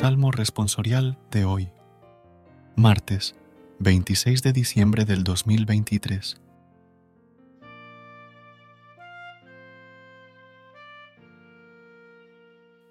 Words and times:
Salmo 0.00 0.30
responsorial 0.30 1.18
de 1.30 1.44
hoy, 1.44 1.68
martes 2.74 3.36
26 3.80 4.42
de 4.42 4.54
diciembre 4.54 5.04
del 5.04 5.24
2023. 5.24 6.40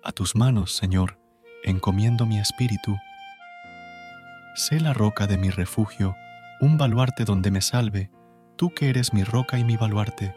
A 0.03 0.11
tus 0.11 0.35
manos, 0.35 0.71
Señor, 0.75 1.17
encomiendo 1.63 2.27
mi 2.27 2.37
espíritu. 2.37 2.95
Sé 4.53 4.79
la 4.79 4.93
roca 4.93 5.25
de 5.25 5.39
mi 5.39 5.49
refugio, 5.49 6.15
un 6.61 6.77
baluarte 6.77 7.25
donde 7.25 7.49
me 7.49 7.61
salve, 7.61 8.11
tú 8.55 8.69
que 8.69 8.87
eres 8.87 9.13
mi 9.13 9.23
roca 9.23 9.57
y 9.57 9.63
mi 9.63 9.77
baluarte. 9.77 10.35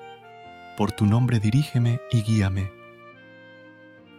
Por 0.78 0.90
tu 0.90 1.04
nombre 1.04 1.38
dirígeme 1.38 2.00
y 2.10 2.22
guíame. 2.22 2.72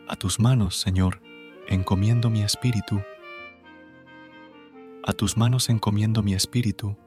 A 0.08 0.16
tus 0.16 0.40
manos, 0.40 0.80
Señor, 0.80 1.20
encomiendo 1.68 2.30
mi 2.30 2.44
espíritu. 2.44 3.02
A 5.06 5.14
tus 5.14 5.38
manos 5.38 5.70
encomiendo 5.70 6.24
mi 6.24 6.34
espíritu. 6.34 6.98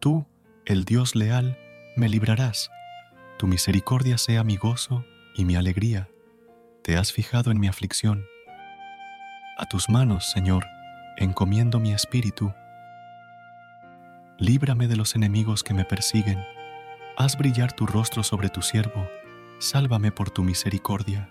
Tú, 0.00 0.26
el 0.64 0.84
Dios 0.84 1.14
leal, 1.14 1.58
me 1.96 2.08
librarás. 2.08 2.70
Tu 3.38 3.46
misericordia 3.46 4.18
sea 4.18 4.44
mi 4.44 4.56
gozo 4.56 5.04
y 5.34 5.44
mi 5.44 5.56
alegría. 5.56 6.08
Te 6.82 6.96
has 6.96 7.12
fijado 7.12 7.50
en 7.50 7.58
mi 7.58 7.68
aflicción. 7.68 8.24
A 9.58 9.66
tus 9.66 9.88
manos, 9.88 10.30
Señor, 10.30 10.64
encomiendo 11.16 11.80
mi 11.80 11.92
espíritu. 11.92 12.52
Líbrame 14.38 14.86
de 14.86 14.96
los 14.96 15.14
enemigos 15.14 15.62
que 15.62 15.72
me 15.72 15.84
persiguen. 15.84 16.44
Haz 17.16 17.38
brillar 17.38 17.72
tu 17.72 17.86
rostro 17.86 18.22
sobre 18.22 18.50
tu 18.50 18.60
siervo. 18.60 19.08
Sálvame 19.58 20.12
por 20.12 20.30
tu 20.30 20.44
misericordia. 20.44 21.30